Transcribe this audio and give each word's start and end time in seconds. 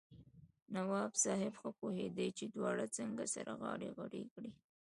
نواب 0.73 1.11
صاحب 1.23 1.53
ښه 1.59 1.69
پوهېږي 1.79 2.27
چې 2.37 2.45
دواړه 2.55 2.85
څنګه 2.97 3.23
سره 3.35 3.51
غاړه 3.61 3.89
غړۍ 3.97 4.23
کړي. 4.33 4.51